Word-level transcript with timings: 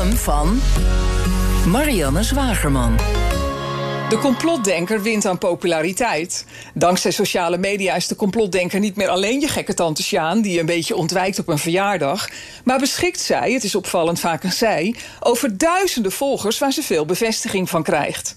van 0.00 0.60
Marianne 1.66 2.22
Zwagerman. 2.22 2.96
De 4.08 4.18
complotdenker 4.20 5.02
wint 5.02 5.26
aan 5.26 5.38
populariteit. 5.38 6.44
Dankzij 6.74 7.10
sociale 7.10 7.58
media 7.58 7.94
is 7.94 8.06
de 8.06 8.16
complotdenker 8.16 8.80
niet 8.80 8.96
meer 8.96 9.08
alleen 9.08 9.40
je 9.40 9.48
gekke 9.48 9.74
tante 9.74 10.02
Sjaan... 10.02 10.40
die 10.40 10.60
een 10.60 10.66
beetje 10.66 10.96
ontwijkt 10.96 11.38
op 11.38 11.48
een 11.48 11.58
verjaardag... 11.58 12.28
maar 12.64 12.78
beschikt 12.78 13.20
zij, 13.20 13.52
het 13.52 13.64
is 13.64 13.74
opvallend 13.74 14.20
vaak 14.20 14.44
een 14.44 14.52
zij... 14.52 14.94
over 15.20 15.58
duizenden 15.58 16.12
volgers 16.12 16.58
waar 16.58 16.72
ze 16.72 16.82
veel 16.82 17.04
bevestiging 17.04 17.70
van 17.70 17.82
krijgt. 17.82 18.36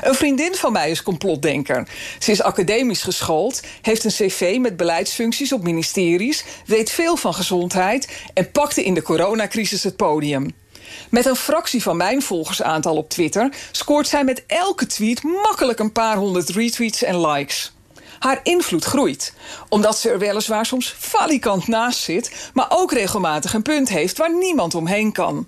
Een 0.00 0.14
vriendin 0.14 0.54
van 0.54 0.72
mij 0.72 0.90
is 0.90 1.02
complotdenker. 1.02 1.88
Ze 2.18 2.30
is 2.30 2.42
academisch 2.42 3.02
geschoold, 3.02 3.62
heeft 3.82 4.04
een 4.04 4.10
cv 4.10 4.56
met 4.60 4.76
beleidsfuncties 4.76 5.52
op 5.52 5.62
ministeries... 5.62 6.44
weet 6.66 6.90
veel 6.90 7.16
van 7.16 7.34
gezondheid 7.34 8.08
en 8.34 8.50
pakte 8.50 8.84
in 8.84 8.94
de 8.94 9.02
coronacrisis 9.02 9.82
het 9.82 9.96
podium. 9.96 10.50
Met 11.10 11.26
een 11.26 11.36
fractie 11.36 11.82
van 11.82 11.96
mijn 11.96 12.22
volgersaantal 12.22 12.96
op 12.96 13.08
Twitter 13.08 13.52
scoort 13.72 14.08
zij 14.08 14.24
met 14.24 14.44
elke 14.46 14.86
tweet 14.86 15.22
makkelijk 15.22 15.78
een 15.78 15.92
paar 15.92 16.16
honderd 16.16 16.48
retweets 16.48 17.02
en 17.02 17.26
likes. 17.26 17.74
Haar 18.18 18.40
invloed 18.42 18.84
groeit, 18.84 19.34
omdat 19.68 19.98
ze 19.98 20.10
er 20.10 20.18
weliswaar 20.18 20.66
soms 20.66 20.94
falikant 20.98 21.66
naast 21.66 21.98
zit, 21.98 22.50
maar 22.54 22.66
ook 22.68 22.92
regelmatig 22.92 23.54
een 23.54 23.62
punt 23.62 23.88
heeft 23.88 24.18
waar 24.18 24.34
niemand 24.34 24.74
omheen 24.74 25.12
kan. 25.12 25.46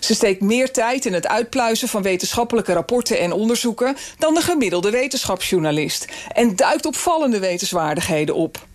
Ze 0.00 0.14
steekt 0.14 0.40
meer 0.40 0.72
tijd 0.72 1.04
in 1.04 1.14
het 1.14 1.28
uitpluizen 1.28 1.88
van 1.88 2.02
wetenschappelijke 2.02 2.72
rapporten 2.72 3.18
en 3.18 3.32
onderzoeken 3.32 3.96
dan 4.18 4.34
de 4.34 4.40
gemiddelde 4.40 4.90
wetenschapsjournalist 4.90 6.06
en 6.32 6.56
duikt 6.56 6.86
opvallende 6.86 7.38
wetenswaardigheden 7.38 8.34
op. 8.34 8.66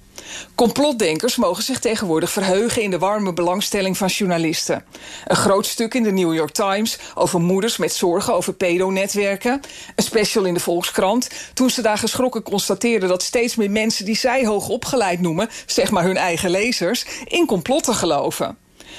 Complotdenkers 0.55 1.35
mogen 1.35 1.63
zich 1.63 1.79
tegenwoordig 1.79 2.31
verheugen 2.31 2.81
in 2.81 2.89
de 2.89 2.99
warme 2.99 3.33
belangstelling 3.33 3.97
van 3.97 4.07
journalisten. 4.07 4.85
Een 5.25 5.35
groot 5.35 5.65
stuk 5.65 5.93
in 5.93 6.03
de 6.03 6.11
New 6.11 6.33
York 6.33 6.51
Times 6.51 6.97
over 7.15 7.41
moeders 7.41 7.77
met 7.77 7.93
zorgen 7.93 8.33
over 8.33 8.53
pedonetwerken. 8.53 9.61
Een 9.95 10.03
special 10.03 10.43
in 10.43 10.53
de 10.53 10.59
Volkskrant 10.59 11.29
toen 11.53 11.69
ze 11.69 11.81
daar 11.81 11.97
geschrokken 11.97 12.43
constateerden 12.43 13.09
dat 13.09 13.23
steeds 13.23 13.55
meer 13.55 13.71
mensen 13.71 14.05
die 14.05 14.17
zij 14.17 14.45
hoog 14.45 14.67
opgeleid 14.67 15.21
noemen, 15.21 15.49
zeg 15.65 15.91
maar 15.91 16.03
hun 16.03 16.17
eigen 16.17 16.49
lezers, 16.49 17.05
in 17.25 17.45
complotten 17.45 17.95
geloven. 17.95 18.57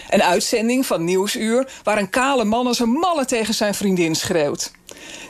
Een 0.08 0.22
uitzending 0.22 0.86
van 0.86 1.04
Nieuwsuur 1.04 1.68
waar 1.82 1.98
een 1.98 2.10
kale 2.10 2.44
man 2.44 2.66
als 2.66 2.78
een 2.78 2.90
malle 2.90 3.24
tegen 3.24 3.54
zijn 3.54 3.74
vriendin 3.74 4.14
schreeuwt. 4.14 4.72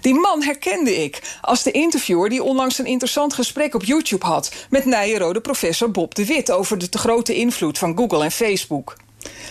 Die 0.00 0.14
man 0.14 0.42
herkende 0.42 1.02
ik 1.04 1.38
als 1.40 1.62
de 1.62 1.70
interviewer 1.70 2.28
die 2.28 2.42
onlangs 2.42 2.78
een 2.78 2.86
interessant 2.86 3.34
gesprek 3.34 3.74
op 3.74 3.84
YouTube 3.84 4.26
had 4.26 4.52
met 4.70 4.84
Nijenrode 4.84 5.40
professor 5.40 5.90
Bob 5.90 6.14
de 6.14 6.26
Wit 6.26 6.50
over 6.50 6.78
de 6.78 6.88
te 6.88 6.98
grote 6.98 7.34
invloed 7.34 7.78
van 7.78 7.96
Google 7.96 8.24
en 8.24 8.30
Facebook. 8.30 8.96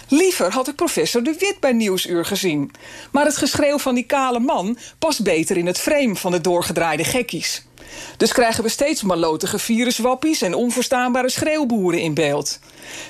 Liever 0.08 0.52
had 0.52 0.67
ik 0.67 0.75
professor 0.75 1.23
De 1.23 1.36
Wit 1.39 1.59
bij 1.59 1.73
Nieuwsuur 1.73 2.25
gezien. 2.25 2.72
Maar 3.11 3.25
het 3.25 3.38
geschreeuw 3.38 3.78
van 3.78 3.95
die 3.95 4.05
kale 4.05 4.39
man 4.39 4.78
past 5.00 5.23
beter 5.23 5.58
in 5.58 5.67
het 5.67 5.80
frame 5.80 6.16
van 6.16 6.31
de 6.31 6.42
doorgedraaide 6.42 7.03
gekkies. 7.03 7.66
Dus 8.17 8.31
krijgen 8.31 8.63
we 8.63 8.69
steeds 8.69 9.03
malotige 9.03 9.59
viruswappies 9.59 10.41
en 10.41 10.53
onverstaanbare 10.53 11.30
schreeuwboeren 11.30 12.02
in 12.02 12.13
beeld. 12.13 12.59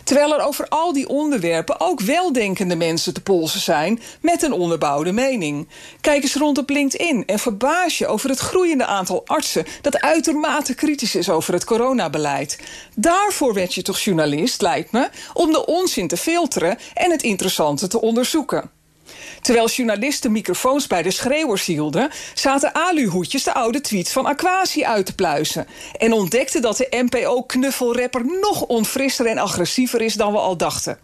Terwijl 0.03 0.33
er 0.33 0.45
over 0.45 0.67
al 0.67 0.93
die 0.93 1.09
onderwerpen 1.09 1.79
ook 1.79 1.99
weldenkende 2.01 2.75
mensen 2.75 3.13
te 3.13 3.21
polsen 3.21 3.59
zijn 3.59 4.01
met 4.21 4.43
een 4.43 4.51
onderbouwde 4.51 5.11
mening. 5.11 5.67
Kijk 6.01 6.23
eens 6.23 6.35
rond 6.35 6.57
op 6.57 6.69
LinkedIn 6.69 7.25
en 7.25 7.39
verbaas 7.39 7.97
je 7.97 8.07
over 8.07 8.29
het 8.29 8.39
groeiende 8.39 8.85
aantal 8.85 9.21
artsen 9.25 9.65
dat 9.81 10.01
uitermate 10.01 10.73
kritisch 10.73 11.15
is 11.15 11.29
over 11.29 11.53
het 11.53 11.63
coronabeleid. 11.63 12.59
Daarvoor 12.95 13.53
werd 13.53 13.73
je 13.73 13.81
toch 13.81 13.99
journalist, 13.99 14.61
lijkt 14.61 14.91
me, 14.91 15.09
om 15.33 15.51
de 15.51 15.65
onzin 15.65 16.07
te 16.07 16.17
filteren 16.17 16.77
en 16.93 17.11
het 17.11 17.23
interessante 17.23 17.87
te 17.87 18.01
onderzoeken. 18.01 18.81
Terwijl 19.43 19.67
journalisten 19.67 20.31
microfoons 20.31 20.87
bij 20.87 21.01
de 21.01 21.11
schreeuwers 21.11 21.65
hielden, 21.65 22.09
zaten 22.33 22.73
aluhoedjes 22.73 23.43
de 23.43 23.53
oude 23.53 23.81
tweets 23.81 24.11
van 24.11 24.25
Aquasi 24.25 24.83
uit 24.85 25.05
te 25.05 25.15
pluizen. 25.15 25.67
En 25.97 26.13
ontdekten 26.13 26.61
dat 26.61 26.77
de 26.77 26.87
NPO-knuffelrapper 26.89 28.25
nog 28.41 28.61
onfrisser 28.61 29.25
en 29.25 29.37
agressiever 29.37 30.01
is 30.01 30.13
dan 30.13 30.31
we 30.31 30.37
al 30.37 30.57
dachten. 30.57 30.99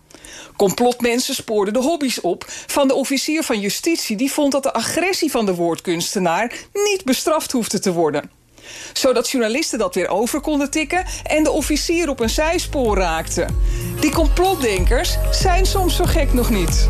Complotmensen 0.58 1.36
spoorden 1.36 1.74
de 1.74 1.80
hobby's 1.80 2.20
op 2.22 2.46
van 2.48 2.88
de 2.88 2.94
officier 2.94 3.44
van 3.44 3.60
justitie 3.60 4.18
die 4.18 4.32
vond 4.32 4.52
dat 4.52 4.64
de 4.64 4.74
agressie 4.74 5.32
van 5.32 5.46
de 5.46 5.56
woordkunstenaar 5.56 6.54
niet 6.74 7.02
bestraft 7.06 7.52
hoefde 7.52 7.80
te 7.80 7.94
worden 7.94 8.38
zodat 8.94 9.30
journalisten 9.30 9.80
dat 9.80 9.96
weer 9.96 10.08
over 10.08 10.42
konden 10.42 10.72
tikken 10.72 11.06
en 11.24 11.44
de 11.44 11.52
officier 11.52 12.10
op 12.10 12.20
een 12.20 12.30
zijspoor 12.30 12.98
raakte. 12.98 13.46
Die 14.00 14.12
complotdenkers 14.12 15.18
zijn 15.32 15.66
soms 15.66 15.96
zo 15.96 16.06
gek 16.06 16.34
nog 16.34 16.50
niet. 16.50 16.90